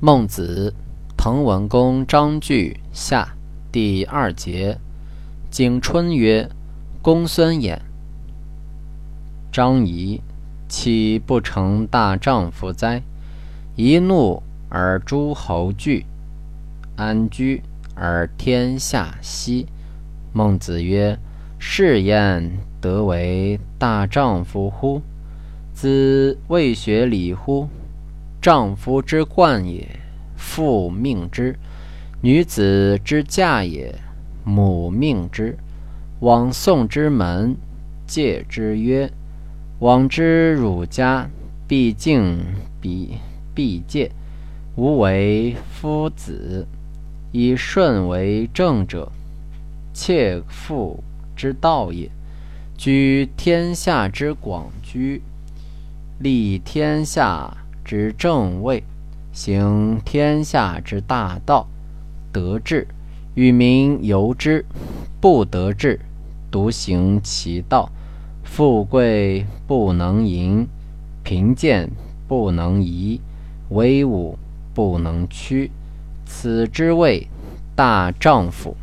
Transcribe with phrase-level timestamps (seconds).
[0.00, 0.72] 孟子，
[1.16, 3.34] 滕文公章句下
[3.72, 4.78] 第二节。
[5.50, 6.48] 景春曰
[7.02, 7.76] ：“公孙衍。”
[9.50, 10.22] 张仪，
[10.68, 13.02] 岂不成大丈夫哉？
[13.74, 16.06] 一怒而诸侯惧，
[16.94, 17.60] 安居
[17.96, 19.66] 而天下息。
[20.32, 21.18] 孟子曰
[21.58, 22.48] ：“是焉
[22.80, 25.02] 得为大丈夫乎？
[25.74, 27.68] 子未学礼乎？”
[28.40, 29.84] 丈夫之冠也，
[30.36, 31.54] 父命之；
[32.20, 33.94] 女子之嫁也，
[34.44, 35.56] 母命之。
[36.20, 37.56] 往宋之门，
[38.06, 39.10] 戒之曰
[39.80, 41.28] ：“往之汝家，
[41.66, 42.38] 必敬
[42.80, 43.18] 彼，
[43.54, 44.10] 必戒。
[44.76, 46.66] 吾为夫子，
[47.32, 49.10] 以顺为正者，
[49.92, 51.02] 妾妇
[51.36, 52.08] 之道也。
[52.76, 55.20] 居天下之广居，
[56.20, 57.56] 立天下。”
[57.88, 58.84] 之正位，
[59.32, 61.66] 行天下之大道，
[62.30, 62.86] 得志，
[63.34, 64.62] 与民由之；
[65.22, 65.98] 不得志，
[66.50, 67.90] 独行其道。
[68.44, 70.68] 富贵不能淫，
[71.24, 71.88] 贫贱
[72.28, 73.22] 不能移，
[73.70, 74.38] 威武
[74.74, 75.70] 不能屈。
[76.26, 77.26] 此之谓
[77.74, 78.76] 大丈夫。